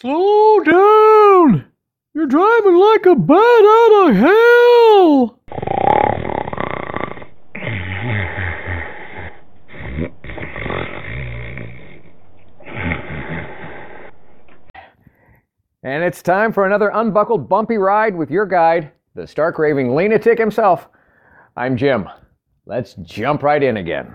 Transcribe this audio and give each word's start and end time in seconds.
Slow 0.00 0.60
down! 0.60 1.66
You're 2.14 2.24
driving 2.24 2.74
like 2.74 3.04
a 3.04 3.14
bat 3.14 3.36
out 3.36 4.08
of 4.08 4.16
hell! 4.16 5.38
And 15.82 16.02
it's 16.02 16.22
time 16.22 16.54
for 16.54 16.64
another 16.64 16.90
unbuckled 16.94 17.46
bumpy 17.46 17.76
ride 17.76 18.16
with 18.16 18.30
your 18.30 18.46
guide, 18.46 18.92
the 19.14 19.26
stark 19.26 19.58
raving 19.58 19.94
lunatic 19.94 20.38
himself. 20.38 20.88
I'm 21.58 21.76
Jim. 21.76 22.08
Let's 22.64 22.94
jump 23.02 23.42
right 23.42 23.62
in 23.62 23.76
again. 23.76 24.14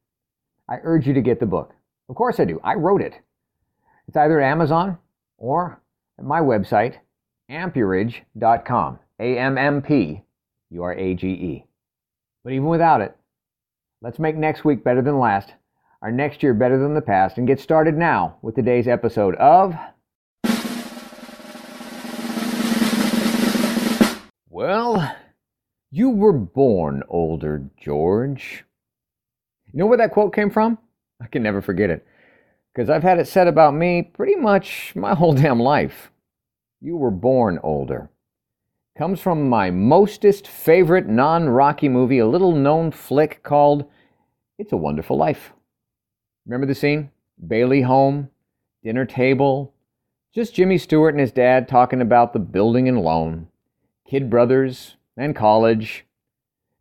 I 0.69 0.77
urge 0.83 1.07
you 1.07 1.13
to 1.13 1.21
get 1.21 1.39
the 1.39 1.45
book. 1.45 1.73
Of 2.09 2.15
course 2.15 2.39
I 2.39 2.45
do. 2.45 2.59
I 2.63 2.75
wrote 2.75 3.01
it. 3.01 3.13
It's 4.07 4.17
either 4.17 4.39
at 4.41 4.51
Amazon 4.51 4.97
or 5.37 5.81
at 6.17 6.25
my 6.25 6.39
website, 6.39 6.95
ammpurage.com. 7.49 8.99
A 9.19 9.37
M 9.37 9.57
M 9.57 9.81
P 9.83 10.23
U 10.71 10.83
R 10.83 10.93
A 10.93 11.13
G 11.13 11.27
E. 11.27 11.65
But 12.43 12.53
even 12.53 12.65
without 12.67 13.01
it, 13.01 13.15
let's 14.01 14.17
make 14.17 14.35
next 14.35 14.65
week 14.65 14.83
better 14.83 15.01
than 15.03 15.19
last, 15.19 15.53
our 16.01 16.11
next 16.11 16.41
year 16.41 16.55
better 16.55 16.79
than 16.79 16.95
the 16.95 17.01
past, 17.01 17.37
and 17.37 17.45
get 17.45 17.59
started 17.59 17.95
now 17.95 18.37
with 18.41 18.55
today's 18.55 18.87
episode 18.87 19.35
of. 19.35 19.75
Well, 24.49 25.15
you 25.91 26.09
were 26.09 26.33
born 26.33 27.03
older, 27.07 27.69
George. 27.79 28.65
You 29.73 29.79
know 29.79 29.85
where 29.85 29.97
that 29.97 30.11
quote 30.11 30.33
came 30.33 30.49
from? 30.49 30.77
I 31.21 31.27
can 31.27 31.43
never 31.43 31.61
forget 31.61 31.89
it. 31.89 32.05
Because 32.73 32.89
I've 32.89 33.03
had 33.03 33.19
it 33.19 33.27
said 33.27 33.47
about 33.47 33.73
me 33.73 34.01
pretty 34.01 34.35
much 34.35 34.93
my 34.95 35.13
whole 35.13 35.33
damn 35.35 35.59
life. 35.59 36.11
You 36.81 36.97
were 36.97 37.11
born 37.11 37.59
older. 37.63 38.09
Comes 38.97 39.19
from 39.21 39.47
my 39.47 39.71
mostest 39.71 40.47
favorite 40.47 41.07
non 41.07 41.47
Rocky 41.47 41.87
movie, 41.87 42.19
a 42.19 42.27
little 42.27 42.53
known 42.53 42.91
flick 42.91 43.41
called 43.43 43.85
It's 44.57 44.73
a 44.73 44.77
Wonderful 44.77 45.17
Life. 45.17 45.53
Remember 46.45 46.67
the 46.67 46.75
scene? 46.75 47.11
Bailey 47.47 47.81
home, 47.81 48.29
dinner 48.83 49.05
table, 49.05 49.73
just 50.33 50.53
Jimmy 50.53 50.77
Stewart 50.77 51.13
and 51.13 51.21
his 51.21 51.31
dad 51.31 51.67
talking 51.67 52.01
about 52.01 52.33
the 52.33 52.39
building 52.39 52.87
and 52.87 53.01
loan, 53.01 53.47
kid 54.07 54.29
brothers, 54.29 54.97
and 55.17 55.35
college. 55.35 56.05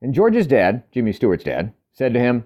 And 0.03 0.15
George's 0.15 0.47
dad, 0.47 0.85
Jimmy 0.93 1.13
Stewart's 1.13 1.45
dad, 1.45 1.73
said 1.93 2.15
to 2.15 2.21
him, 2.21 2.45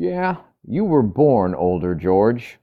Yeah, 0.00 0.36
you 0.66 0.84
were 0.86 1.02
born 1.02 1.54
older, 1.54 1.94
George. 1.94 2.56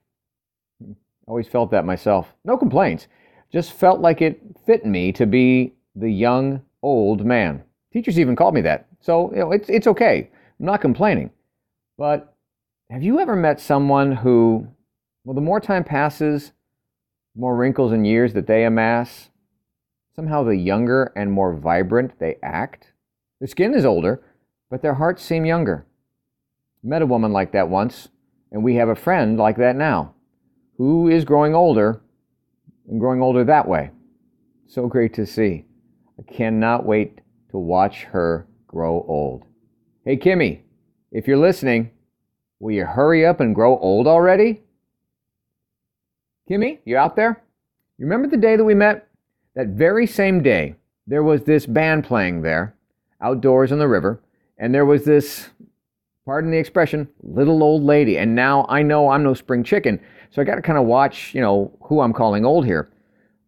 Always 1.28 1.46
felt 1.46 1.70
that 1.70 1.84
myself. 1.84 2.34
No 2.44 2.56
complaints. 2.56 3.06
Just 3.52 3.74
felt 3.74 4.00
like 4.00 4.20
it 4.20 4.42
fit 4.66 4.84
me 4.84 5.12
to 5.12 5.24
be 5.24 5.74
the 5.94 6.10
young 6.10 6.62
old 6.82 7.24
man. 7.24 7.62
Teachers 7.92 8.18
even 8.18 8.34
called 8.34 8.54
me 8.54 8.60
that. 8.62 8.88
So, 9.00 9.30
you 9.30 9.38
know, 9.38 9.52
it's 9.52 9.68
it's 9.68 9.86
okay. 9.86 10.28
I'm 10.58 10.66
not 10.66 10.80
complaining. 10.80 11.30
But 11.96 12.34
have 12.90 13.04
you 13.04 13.20
ever 13.20 13.36
met 13.36 13.60
someone 13.60 14.10
who 14.10 14.66
well, 15.24 15.36
the 15.36 15.40
more 15.40 15.60
time 15.60 15.84
passes, 15.84 16.50
more 17.36 17.54
wrinkles 17.54 17.92
and 17.92 18.04
years 18.04 18.34
that 18.34 18.48
they 18.48 18.64
amass, 18.64 19.30
somehow 20.16 20.42
the 20.42 20.56
younger 20.56 21.12
and 21.14 21.30
more 21.30 21.54
vibrant 21.54 22.18
they 22.18 22.34
act? 22.42 22.94
Their 23.38 23.46
skin 23.46 23.74
is 23.74 23.84
older, 23.84 24.24
but 24.68 24.82
their 24.82 24.94
hearts 24.94 25.22
seem 25.22 25.44
younger. 25.44 25.86
Met 26.82 27.02
a 27.02 27.06
woman 27.06 27.32
like 27.32 27.52
that 27.52 27.68
once, 27.68 28.08
and 28.52 28.62
we 28.62 28.76
have 28.76 28.88
a 28.88 28.94
friend 28.94 29.36
like 29.36 29.56
that 29.56 29.76
now, 29.76 30.14
who 30.76 31.08
is 31.08 31.24
growing 31.24 31.54
older 31.54 32.00
and 32.88 33.00
growing 33.00 33.20
older 33.20 33.44
that 33.44 33.68
way. 33.68 33.90
So 34.66 34.86
great 34.86 35.14
to 35.14 35.26
see. 35.26 35.64
I 36.18 36.22
cannot 36.32 36.86
wait 36.86 37.20
to 37.50 37.58
watch 37.58 38.04
her 38.04 38.46
grow 38.66 39.04
old. 39.08 39.44
Hey, 40.04 40.16
Kimmy, 40.16 40.60
if 41.10 41.26
you're 41.26 41.36
listening, 41.36 41.90
will 42.60 42.72
you 42.72 42.84
hurry 42.84 43.26
up 43.26 43.40
and 43.40 43.54
grow 43.54 43.78
old 43.78 44.06
already? 44.06 44.62
Kimmy, 46.48 46.78
you 46.84 46.96
out 46.96 47.16
there? 47.16 47.42
You 47.98 48.06
remember 48.06 48.28
the 48.28 48.36
day 48.36 48.56
that 48.56 48.64
we 48.64 48.74
met? 48.74 49.08
That 49.54 49.68
very 49.68 50.06
same 50.06 50.42
day, 50.42 50.76
there 51.06 51.22
was 51.22 51.42
this 51.42 51.66
band 51.66 52.04
playing 52.04 52.42
there, 52.42 52.74
outdoors 53.20 53.72
on 53.72 53.78
the 53.78 53.88
river, 53.88 54.20
and 54.56 54.74
there 54.74 54.86
was 54.86 55.04
this 55.04 55.48
pardon 56.28 56.50
the 56.50 56.58
expression, 56.58 57.08
little 57.22 57.62
old 57.62 57.82
lady. 57.82 58.18
And 58.18 58.34
now 58.34 58.66
I 58.68 58.82
know 58.82 59.08
I'm 59.08 59.22
no 59.22 59.32
spring 59.32 59.64
chicken, 59.64 59.98
so 60.30 60.42
I 60.42 60.44
got 60.44 60.56
to 60.56 60.62
kind 60.62 60.76
of 60.76 60.84
watch, 60.84 61.34
you 61.34 61.40
know, 61.40 61.74
who 61.84 62.02
I'm 62.02 62.12
calling 62.12 62.44
old 62.44 62.66
here. 62.66 62.90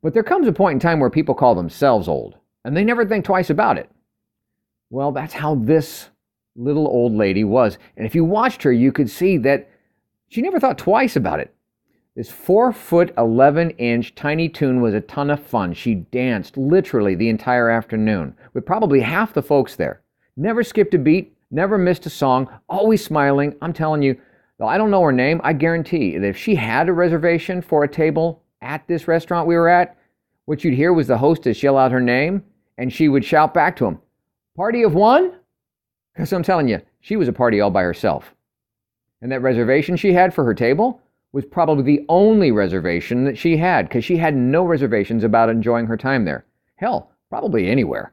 But 0.02 0.14
there 0.14 0.22
comes 0.22 0.48
a 0.48 0.52
point 0.52 0.76
in 0.76 0.80
time 0.80 0.98
where 0.98 1.10
people 1.10 1.34
call 1.34 1.54
themselves 1.54 2.08
old, 2.08 2.38
and 2.64 2.74
they 2.74 2.82
never 2.82 3.04
think 3.04 3.26
twice 3.26 3.50
about 3.50 3.76
it. 3.76 3.90
Well, 4.88 5.12
that's 5.12 5.34
how 5.34 5.56
this 5.56 6.08
little 6.56 6.86
old 6.86 7.12
lady 7.12 7.44
was. 7.44 7.76
And 7.98 8.06
if 8.06 8.14
you 8.14 8.24
watched 8.24 8.62
her, 8.62 8.72
you 8.72 8.92
could 8.92 9.10
see 9.10 9.36
that 9.36 9.68
she 10.30 10.40
never 10.40 10.58
thought 10.58 10.78
twice 10.78 11.16
about 11.16 11.38
it. 11.38 11.54
This 12.16 12.30
four 12.30 12.72
foot, 12.72 13.12
11 13.18 13.72
inch 13.72 14.14
tiny 14.14 14.48
tune 14.48 14.80
was 14.80 14.94
a 14.94 15.02
ton 15.02 15.28
of 15.28 15.42
fun. 15.42 15.74
She 15.74 15.96
danced 15.96 16.56
literally 16.56 17.14
the 17.14 17.28
entire 17.28 17.68
afternoon 17.68 18.38
with 18.54 18.64
probably 18.64 19.00
half 19.00 19.34
the 19.34 19.42
folks 19.42 19.76
there. 19.76 20.00
Never 20.34 20.62
skipped 20.62 20.94
a 20.94 20.98
beat, 20.98 21.36
never 21.50 21.78
missed 21.78 22.06
a 22.06 22.10
song, 22.10 22.48
always 22.68 23.04
smiling. 23.04 23.56
I'm 23.60 23.72
telling 23.72 24.02
you, 24.02 24.20
though 24.58 24.68
I 24.68 24.78
don't 24.78 24.90
know 24.90 25.02
her 25.02 25.12
name, 25.12 25.40
I 25.42 25.52
guarantee 25.52 26.18
that 26.18 26.26
if 26.26 26.36
she 26.36 26.54
had 26.54 26.88
a 26.88 26.92
reservation 26.92 27.62
for 27.62 27.84
a 27.84 27.88
table 27.88 28.42
at 28.60 28.86
this 28.86 29.08
restaurant 29.08 29.48
we 29.48 29.56
were 29.56 29.68
at, 29.68 29.96
what 30.44 30.64
you'd 30.64 30.74
hear 30.74 30.92
was 30.92 31.06
the 31.06 31.18
hostess 31.18 31.62
yell 31.62 31.78
out 31.78 31.92
her 31.92 32.00
name 32.00 32.44
and 32.78 32.92
she 32.92 33.08
would 33.08 33.24
shout 33.24 33.54
back 33.54 33.76
to 33.76 33.86
him, 33.86 33.98
Party 34.56 34.82
of 34.82 34.94
one? 34.94 35.32
Because 36.12 36.32
I'm 36.32 36.42
telling 36.42 36.68
you, 36.68 36.80
she 37.00 37.16
was 37.16 37.28
a 37.28 37.32
party 37.32 37.60
all 37.60 37.70
by 37.70 37.82
herself. 37.82 38.34
And 39.22 39.30
that 39.32 39.42
reservation 39.42 39.96
she 39.96 40.12
had 40.12 40.34
for 40.34 40.44
her 40.44 40.54
table 40.54 41.00
was 41.32 41.44
probably 41.44 41.84
the 41.84 42.04
only 42.08 42.50
reservation 42.50 43.24
that 43.24 43.38
she 43.38 43.56
had 43.56 43.88
because 43.88 44.04
she 44.04 44.16
had 44.16 44.34
no 44.34 44.64
reservations 44.64 45.24
about 45.24 45.48
enjoying 45.48 45.86
her 45.86 45.96
time 45.96 46.24
there. 46.24 46.44
Hell, 46.76 47.10
probably 47.28 47.68
anywhere. 47.68 48.12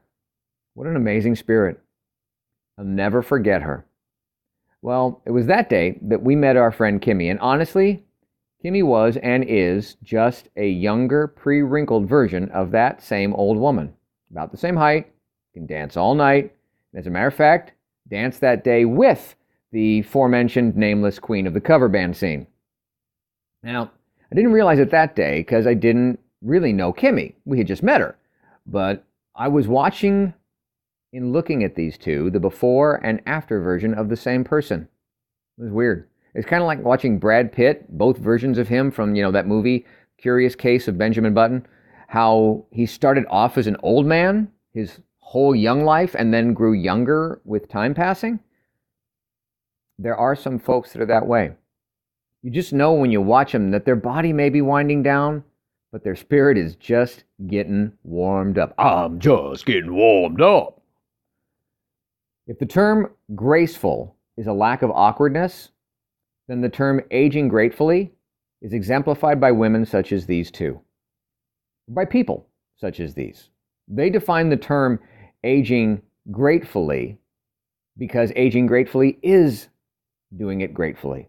What 0.74 0.86
an 0.86 0.96
amazing 0.96 1.34
spirit. 1.34 1.80
I'll 2.78 2.84
never 2.84 3.22
forget 3.22 3.62
her. 3.62 3.84
Well, 4.80 5.20
it 5.26 5.32
was 5.32 5.46
that 5.46 5.68
day 5.68 5.98
that 6.02 6.22
we 6.22 6.36
met 6.36 6.56
our 6.56 6.70
friend 6.70 7.02
Kimmy, 7.02 7.30
and 7.30 7.40
honestly, 7.40 8.04
Kimmy 8.64 8.84
was 8.84 9.16
and 9.16 9.44
is 9.44 9.96
just 10.02 10.48
a 10.56 10.68
younger, 10.68 11.26
pre 11.26 11.62
wrinkled 11.62 12.08
version 12.08 12.48
of 12.50 12.70
that 12.70 13.02
same 13.02 13.34
old 13.34 13.58
woman. 13.58 13.92
About 14.30 14.52
the 14.52 14.56
same 14.56 14.76
height, 14.76 15.10
can 15.54 15.66
dance 15.66 15.96
all 15.96 16.14
night, 16.14 16.54
and 16.92 17.00
as 17.00 17.06
a 17.06 17.10
matter 17.10 17.26
of 17.26 17.34
fact, 17.34 17.72
danced 18.08 18.40
that 18.40 18.62
day 18.62 18.84
with 18.84 19.34
the 19.72 20.00
aforementioned 20.00 20.76
nameless 20.76 21.18
queen 21.18 21.46
of 21.46 21.54
the 21.54 21.60
cover 21.60 21.88
band 21.88 22.16
scene. 22.16 22.46
Now, 23.62 23.90
I 24.30 24.34
didn't 24.34 24.52
realize 24.52 24.78
it 24.78 24.90
that 24.90 25.16
day 25.16 25.40
because 25.40 25.66
I 25.66 25.74
didn't 25.74 26.20
really 26.42 26.72
know 26.72 26.92
Kimmy. 26.92 27.34
We 27.44 27.58
had 27.58 27.66
just 27.66 27.82
met 27.82 28.00
her. 28.00 28.16
But 28.66 29.04
I 29.34 29.48
was 29.48 29.66
watching 29.66 30.34
in 31.12 31.32
looking 31.32 31.64
at 31.64 31.74
these 31.74 31.96
two, 31.96 32.30
the 32.30 32.40
before 32.40 32.96
and 33.04 33.20
after 33.26 33.60
version 33.60 33.94
of 33.94 34.08
the 34.08 34.16
same 34.16 34.44
person. 34.44 34.88
It 35.58 35.62
was 35.62 35.72
weird. 35.72 36.08
It's 36.34 36.46
kind 36.46 36.62
of 36.62 36.66
like 36.66 36.84
watching 36.84 37.18
Brad 37.18 37.52
Pitt, 37.52 37.86
both 37.96 38.18
versions 38.18 38.58
of 38.58 38.68
him 38.68 38.90
from, 38.90 39.14
you 39.14 39.22
know, 39.22 39.32
that 39.32 39.46
movie 39.46 39.86
Curious 40.18 40.54
Case 40.54 40.88
of 40.88 40.98
Benjamin 40.98 41.34
Button, 41.34 41.66
how 42.08 42.64
he 42.70 42.86
started 42.86 43.24
off 43.30 43.58
as 43.58 43.66
an 43.66 43.76
old 43.82 44.06
man 44.06 44.50
his 44.72 45.00
whole 45.18 45.54
young 45.54 45.84
life 45.84 46.14
and 46.18 46.32
then 46.32 46.54
grew 46.54 46.72
younger 46.72 47.40
with 47.44 47.68
time 47.68 47.94
passing. 47.94 48.40
There 49.98 50.16
are 50.16 50.36
some 50.36 50.58
folks 50.58 50.92
that 50.92 51.02
are 51.02 51.06
that 51.06 51.26
way. 51.26 51.52
You 52.42 52.50
just 52.50 52.72
know 52.72 52.92
when 52.92 53.10
you 53.10 53.20
watch 53.20 53.52
them 53.52 53.72
that 53.72 53.84
their 53.84 53.96
body 53.96 54.32
may 54.32 54.48
be 54.48 54.62
winding 54.62 55.02
down, 55.02 55.42
but 55.90 56.04
their 56.04 56.14
spirit 56.16 56.56
is 56.56 56.76
just 56.76 57.24
getting 57.46 57.92
warmed 58.04 58.58
up. 58.58 58.74
I'm 58.78 59.18
just 59.18 59.66
getting 59.66 59.94
warmed 59.94 60.40
up. 60.40 60.77
If 62.48 62.58
the 62.58 62.66
term 62.66 63.10
graceful 63.34 64.16
is 64.38 64.46
a 64.46 64.52
lack 64.54 64.80
of 64.80 64.90
awkwardness, 64.90 65.68
then 66.48 66.62
the 66.62 66.70
term 66.70 67.02
aging 67.10 67.48
gratefully 67.48 68.14
is 68.62 68.72
exemplified 68.72 69.38
by 69.38 69.52
women 69.52 69.84
such 69.84 70.12
as 70.12 70.24
these 70.24 70.50
two, 70.50 70.80
by 71.88 72.06
people 72.06 72.46
such 72.76 73.00
as 73.00 73.12
these. 73.12 73.50
They 73.86 74.08
define 74.08 74.48
the 74.48 74.56
term 74.56 74.98
aging 75.44 76.00
gratefully 76.30 77.18
because 77.98 78.32
aging 78.34 78.66
gratefully 78.66 79.18
is 79.22 79.68
doing 80.34 80.62
it 80.62 80.72
gratefully, 80.72 81.28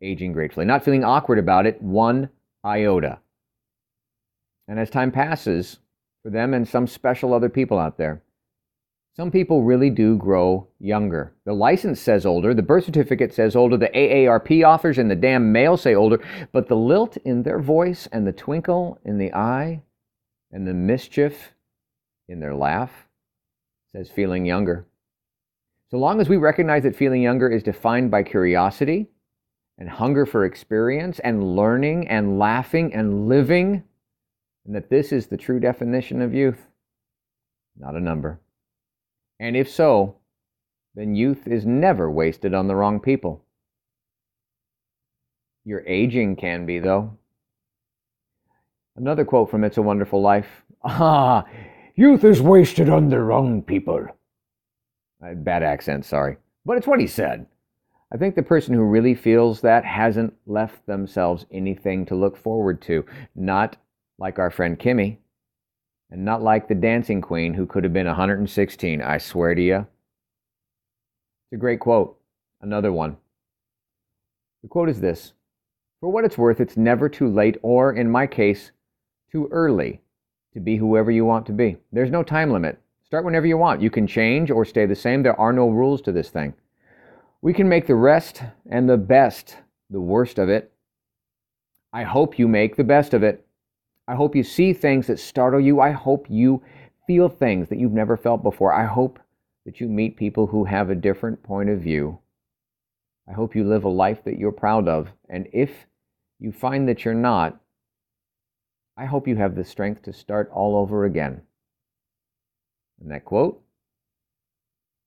aging 0.00 0.32
gratefully, 0.32 0.66
not 0.66 0.84
feeling 0.84 1.02
awkward 1.02 1.40
about 1.40 1.66
it 1.66 1.82
one 1.82 2.28
iota. 2.64 3.18
And 4.68 4.78
as 4.78 4.88
time 4.88 5.10
passes, 5.10 5.80
for 6.22 6.30
them 6.30 6.54
and 6.54 6.68
some 6.68 6.86
special 6.86 7.34
other 7.34 7.48
people 7.48 7.78
out 7.78 7.98
there, 7.98 8.22
some 9.16 9.30
people 9.30 9.64
really 9.64 9.90
do 9.90 10.16
grow 10.16 10.68
younger. 10.78 11.34
The 11.44 11.52
license 11.52 12.00
says 12.00 12.24
older, 12.24 12.54
the 12.54 12.62
birth 12.62 12.84
certificate 12.84 13.34
says 13.34 13.56
older, 13.56 13.76
the 13.76 13.88
AARP 13.88 14.66
offers 14.66 14.98
and 14.98 15.10
the 15.10 15.16
damn 15.16 15.52
mail 15.52 15.76
say 15.76 15.94
older, 15.94 16.22
but 16.52 16.68
the 16.68 16.76
lilt 16.76 17.16
in 17.18 17.42
their 17.42 17.60
voice 17.60 18.08
and 18.12 18.26
the 18.26 18.32
twinkle 18.32 18.98
in 19.04 19.18
the 19.18 19.34
eye 19.34 19.82
and 20.52 20.66
the 20.66 20.74
mischief 20.74 21.52
in 22.28 22.40
their 22.40 22.54
laugh 22.54 23.08
says 23.92 24.08
feeling 24.08 24.46
younger. 24.46 24.86
So 25.90 25.98
long 25.98 26.20
as 26.20 26.28
we 26.28 26.36
recognize 26.36 26.84
that 26.84 26.94
feeling 26.94 27.20
younger 27.20 27.50
is 27.50 27.64
defined 27.64 28.12
by 28.12 28.22
curiosity 28.22 29.08
and 29.76 29.88
hunger 29.88 30.24
for 30.24 30.44
experience 30.44 31.18
and 31.18 31.56
learning 31.56 32.06
and 32.06 32.38
laughing 32.38 32.94
and 32.94 33.28
living, 33.28 33.82
and 34.64 34.74
that 34.76 34.88
this 34.88 35.10
is 35.10 35.26
the 35.26 35.36
true 35.36 35.58
definition 35.58 36.22
of 36.22 36.32
youth, 36.32 36.68
not 37.76 37.96
a 37.96 38.00
number. 38.00 38.38
And 39.40 39.56
if 39.56 39.70
so, 39.70 40.16
then 40.94 41.14
youth 41.14 41.48
is 41.48 41.64
never 41.64 42.10
wasted 42.10 42.52
on 42.52 42.68
the 42.68 42.76
wrong 42.76 43.00
people. 43.00 43.42
Your 45.64 45.82
aging 45.86 46.36
can 46.36 46.66
be, 46.66 46.78
though. 46.78 47.16
Another 48.96 49.24
quote 49.24 49.50
from 49.50 49.64
It's 49.64 49.78
a 49.78 49.82
Wonderful 49.82 50.20
Life 50.20 50.62
Ah, 50.84 51.46
youth 51.94 52.22
is 52.22 52.42
wasted 52.42 52.90
on 52.90 53.08
the 53.08 53.18
wrong 53.18 53.62
people. 53.62 54.06
Bad 55.20 55.62
accent, 55.62 56.04
sorry. 56.04 56.36
But 56.66 56.76
it's 56.76 56.86
what 56.86 57.00
he 57.00 57.06
said. 57.06 57.46
I 58.12 58.18
think 58.18 58.34
the 58.34 58.42
person 58.42 58.74
who 58.74 58.82
really 58.82 59.14
feels 59.14 59.62
that 59.62 59.86
hasn't 59.86 60.34
left 60.46 60.84
themselves 60.86 61.46
anything 61.50 62.04
to 62.06 62.14
look 62.14 62.36
forward 62.36 62.82
to. 62.82 63.06
Not 63.34 63.76
like 64.18 64.38
our 64.38 64.50
friend 64.50 64.78
Kimmy, 64.78 65.16
and 66.10 66.24
not 66.24 66.42
like 66.42 66.68
the 66.68 66.74
dancing 66.74 67.20
queen 67.20 67.54
who 67.54 67.66
could 67.66 67.84
have 67.84 67.92
been 67.92 68.06
116, 68.06 69.02
I 69.02 69.18
swear 69.18 69.54
to 69.54 69.62
you. 69.62 69.76
It's 69.76 71.54
a 71.54 71.56
great 71.56 71.80
quote. 71.80 72.18
Another 72.60 72.92
one. 72.92 73.16
The 74.62 74.68
quote 74.68 74.88
is 74.88 75.00
this 75.00 75.32
For 76.00 76.10
what 76.10 76.24
it's 76.24 76.38
worth, 76.38 76.60
it's 76.60 76.76
never 76.76 77.08
too 77.08 77.28
late, 77.28 77.58
or 77.62 77.92
in 77.92 78.10
my 78.10 78.26
case, 78.26 78.72
too 79.30 79.48
early 79.50 80.00
to 80.52 80.60
be 80.60 80.76
whoever 80.76 81.10
you 81.10 81.24
want 81.24 81.46
to 81.46 81.52
be. 81.52 81.76
There's 81.92 82.10
no 82.10 82.22
time 82.22 82.50
limit. 82.50 82.80
Start 83.04 83.24
whenever 83.24 83.46
you 83.46 83.56
want. 83.56 83.80
You 83.80 83.90
can 83.90 84.06
change 84.06 84.50
or 84.50 84.64
stay 84.64 84.86
the 84.86 84.94
same. 84.94 85.22
There 85.22 85.38
are 85.38 85.52
no 85.52 85.68
rules 85.68 86.00
to 86.02 86.12
this 86.12 86.30
thing. 86.30 86.54
We 87.42 87.52
can 87.52 87.68
make 87.68 87.86
the 87.86 87.94
rest 87.94 88.42
and 88.68 88.88
the 88.88 88.96
best 88.96 89.56
the 89.90 90.00
worst 90.00 90.38
of 90.38 90.48
it. 90.48 90.72
I 91.92 92.04
hope 92.04 92.38
you 92.38 92.46
make 92.46 92.76
the 92.76 92.84
best 92.84 93.12
of 93.12 93.22
it. 93.22 93.44
I 94.10 94.16
hope 94.16 94.34
you 94.34 94.42
see 94.42 94.72
things 94.72 95.06
that 95.06 95.20
startle 95.20 95.60
you. 95.60 95.78
I 95.78 95.92
hope 95.92 96.26
you 96.28 96.64
feel 97.06 97.28
things 97.28 97.68
that 97.68 97.78
you've 97.78 97.92
never 97.92 98.16
felt 98.16 98.42
before. 98.42 98.72
I 98.72 98.84
hope 98.84 99.20
that 99.64 99.80
you 99.80 99.86
meet 99.86 100.16
people 100.16 100.48
who 100.48 100.64
have 100.64 100.90
a 100.90 100.96
different 100.96 101.44
point 101.44 101.70
of 101.70 101.78
view. 101.78 102.18
I 103.28 103.32
hope 103.34 103.54
you 103.54 103.62
live 103.62 103.84
a 103.84 103.88
life 103.88 104.24
that 104.24 104.36
you're 104.36 104.50
proud 104.50 104.88
of. 104.88 105.12
And 105.28 105.46
if 105.52 105.86
you 106.40 106.50
find 106.50 106.88
that 106.88 107.04
you're 107.04 107.14
not, 107.14 107.60
I 108.96 109.04
hope 109.04 109.28
you 109.28 109.36
have 109.36 109.54
the 109.54 109.64
strength 109.64 110.02
to 110.02 110.12
start 110.12 110.50
all 110.52 110.74
over 110.74 111.04
again. 111.04 111.42
And 113.00 113.12
that 113.12 113.24
quote 113.24 113.62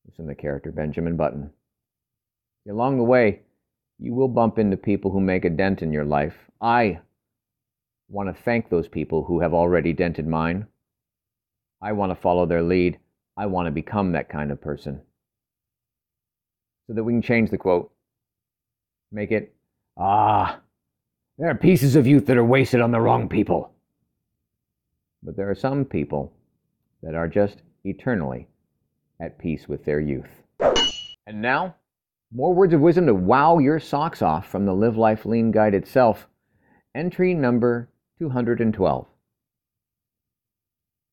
is 0.08 0.16
from 0.16 0.28
the 0.28 0.36
character 0.36 0.72
Benjamin 0.72 1.18
Button. 1.18 1.52
Along 2.70 2.96
the 2.96 3.04
way, 3.04 3.42
you 4.00 4.14
will 4.14 4.30
bump 4.30 4.58
into 4.58 4.78
people 4.78 5.12
who 5.12 5.20
make 5.20 5.44
a 5.44 5.50
dent 5.50 5.82
in 5.82 5.92
your 5.92 6.06
life. 6.06 6.38
I 6.62 7.02
want 8.14 8.30
to 8.30 8.44
thank 8.44 8.70
those 8.70 8.88
people 8.88 9.24
who 9.24 9.40
have 9.40 9.56
already 9.56 9.92
dented 9.92 10.28
mine. 10.28 10.68
I 11.82 11.94
want 11.94 12.12
to 12.12 12.16
follow 12.16 12.46
their 12.46 12.62
lead. 12.62 13.00
I 13.36 13.48
want 13.48 13.66
to 13.66 13.72
become 13.72 14.12
that 14.12 14.30
kind 14.30 14.52
of 14.52 14.62
person. 14.62 15.02
So 16.86 16.94
that 16.94 17.04
we 17.04 17.14
can 17.14 17.24
change 17.24 17.50
the 17.50 17.58
quote. 17.58 17.92
Make 19.12 19.32
it, 19.32 19.56
ah, 19.98 20.60
there 21.40 21.50
are 21.50 21.56
pieces 21.56 21.96
of 21.96 22.06
youth 22.06 22.28
that 22.28 22.38
are 22.38 22.46
wasted 22.46 22.82
on 22.82 22.92
the 22.92 23.02
wrong 23.02 23.28
people. 23.28 23.72
But 25.24 25.36
there 25.36 25.50
are 25.50 25.56
some 25.56 25.84
people 25.84 26.34
that 27.02 27.16
are 27.16 27.28
just 27.28 27.64
eternally 27.84 28.48
at 29.20 29.40
peace 29.40 29.68
with 29.68 29.86
their 29.86 30.00
youth. 30.00 30.44
And 31.26 31.42
now, 31.42 31.76
more 32.32 32.54
words 32.54 32.74
of 32.74 32.82
wisdom 32.82 33.08
to 33.08 33.16
wow 33.16 33.58
your 33.58 33.80
socks 33.80 34.22
off 34.22 34.48
from 34.48 34.66
the 34.66 34.74
Live 34.74 34.98
Life 34.98 35.26
Lean 35.26 35.52
Guide 35.52 35.74
itself. 35.74 36.28
Entry 36.94 37.34
number 37.34 37.90
212. 38.20 39.08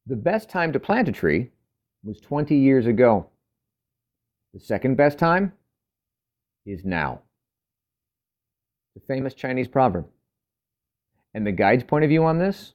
The 0.06 0.17
best 0.17 0.49
time 0.49 0.73
to 0.73 0.81
plant 0.81 1.08
a 1.08 1.12
tree 1.12 1.50
was 2.02 2.20
20 2.20 2.55
years 2.56 2.87
ago. 2.87 3.26
The 4.55 4.61
second 4.61 4.97
best 4.97 5.19
time 5.19 5.52
is 6.67 6.85
now. 6.85 7.20
The 8.94 9.02
famous 9.06 9.35
Chinese 9.35 9.69
proverb. 9.69 10.06
And 11.32 11.47
the 11.47 11.52
guide's 11.52 11.85
point 11.85 12.05
of 12.05 12.11
view 12.11 12.25
on 12.25 12.38
this? 12.38 12.73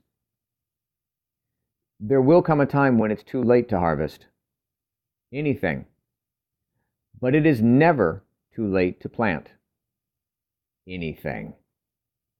There 1.99 2.21
will 2.21 2.41
come 2.41 2.61
a 2.61 2.65
time 2.65 2.97
when 2.97 3.11
it's 3.11 3.23
too 3.23 3.43
late 3.43 3.69
to 3.69 3.79
harvest 3.79 4.27
anything, 5.33 5.85
but 7.19 7.35
it 7.35 7.45
is 7.45 7.61
never 7.61 8.23
too 8.53 8.67
late 8.67 9.01
to 9.01 9.09
plant 9.09 9.49
anything. 10.87 11.53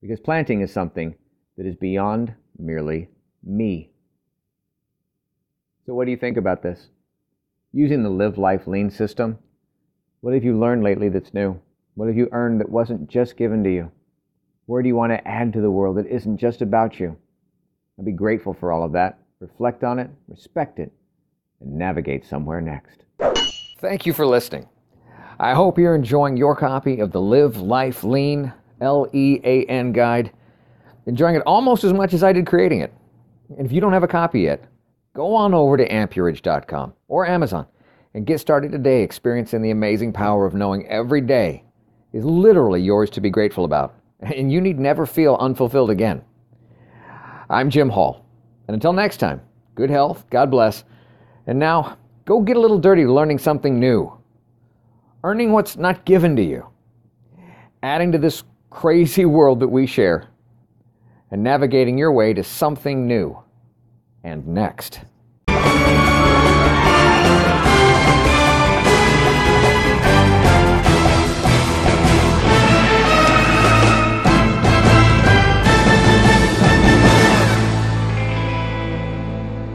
Because 0.01 0.19
planting 0.19 0.61
is 0.61 0.71
something 0.71 1.15
that 1.57 1.65
is 1.65 1.75
beyond 1.75 2.33
merely 2.57 3.09
me. 3.43 3.89
So, 5.85 5.93
what 5.93 6.05
do 6.05 6.11
you 6.11 6.17
think 6.17 6.37
about 6.37 6.63
this? 6.63 6.87
Using 7.71 8.03
the 8.03 8.09
Live 8.09 8.37
Life 8.37 8.67
Lean 8.67 8.89
system, 8.89 9.37
what 10.21 10.33
have 10.33 10.43
you 10.43 10.57
learned 10.57 10.83
lately 10.83 11.09
that's 11.09 11.33
new? 11.33 11.59
What 11.95 12.07
have 12.07 12.17
you 12.17 12.29
earned 12.31 12.59
that 12.61 12.69
wasn't 12.69 13.09
just 13.09 13.37
given 13.37 13.63
to 13.63 13.71
you? 13.71 13.91
Where 14.65 14.81
do 14.81 14.87
you 14.87 14.95
want 14.95 15.11
to 15.11 15.27
add 15.27 15.53
to 15.53 15.61
the 15.61 15.71
world 15.71 15.97
that 15.97 16.07
isn't 16.07 16.37
just 16.37 16.61
about 16.61 16.99
you? 16.99 17.17
I'd 17.99 18.05
be 18.05 18.11
grateful 18.11 18.53
for 18.53 18.71
all 18.71 18.83
of 18.83 18.93
that 18.93 19.19
reflect 19.39 19.83
on 19.83 19.99
it, 19.99 20.09
respect 20.27 20.79
it, 20.79 20.91
and 21.61 21.77
navigate 21.77 22.25
somewhere 22.25 22.61
next. 22.61 23.03
Thank 23.79 24.05
you 24.05 24.13
for 24.13 24.25
listening. 24.25 24.67
I 25.39 25.53
hope 25.53 25.77
you're 25.77 25.95
enjoying 25.95 26.37
your 26.37 26.55
copy 26.55 26.99
of 26.99 27.11
the 27.11 27.21
Live 27.21 27.57
Life 27.57 28.03
Lean 28.03 28.53
L 28.81 29.07
E 29.13 29.39
A 29.43 29.65
N 29.65 29.91
guide, 29.91 30.31
enjoying 31.05 31.35
it 31.35 31.43
almost 31.45 31.83
as 31.83 31.93
much 31.93 32.13
as 32.13 32.23
I 32.23 32.33
did 32.33 32.45
creating 32.47 32.81
it. 32.81 32.93
And 33.57 33.65
if 33.65 33.71
you 33.71 33.81
don't 33.81 33.93
have 33.93 34.03
a 34.03 34.07
copy 34.07 34.41
yet, 34.41 34.63
go 35.13 35.35
on 35.35 35.53
over 35.53 35.77
to 35.77 35.87
ammpurage.com 35.87 36.93
or 37.07 37.27
Amazon 37.27 37.67
and 38.13 38.25
get 38.25 38.39
started 38.39 38.71
today 38.71 39.03
experiencing 39.03 39.61
the 39.61 39.71
amazing 39.71 40.13
power 40.13 40.45
of 40.45 40.53
knowing 40.53 40.87
every 40.87 41.21
day 41.21 41.63
is 42.13 42.23
literally 42.23 42.81
yours 42.81 43.09
to 43.09 43.21
be 43.21 43.29
grateful 43.29 43.65
about, 43.65 43.93
and 44.21 44.51
you 44.51 44.61
need 44.61 44.79
never 44.79 45.05
feel 45.05 45.35
unfulfilled 45.39 45.89
again. 45.89 46.23
I'm 47.49 47.69
Jim 47.69 47.89
Hall. 47.89 48.25
And 48.67 48.73
until 48.73 48.93
next 48.93 49.17
time, 49.17 49.41
good 49.75 49.89
health, 49.89 50.25
God 50.29 50.49
bless. 50.49 50.83
And 51.45 51.59
now, 51.59 51.97
go 52.23 52.41
get 52.41 52.57
a 52.57 52.59
little 52.59 52.79
dirty 52.79 53.05
learning 53.05 53.37
something 53.37 53.79
new, 53.79 54.17
earning 55.23 55.51
what's 55.51 55.77
not 55.77 56.05
given 56.05 56.35
to 56.37 56.41
you, 56.41 56.67
adding 57.83 58.11
to 58.13 58.17
this 58.17 58.43
crazy 58.71 59.25
world 59.25 59.59
that 59.59 59.67
we 59.67 59.85
share, 59.85 60.27
and 61.31 61.43
navigating 61.43 61.97
your 61.97 62.11
way 62.11 62.33
to 62.33 62.43
something 62.43 63.07
new 63.07 63.37
and 64.23 64.47
next. 64.47 65.01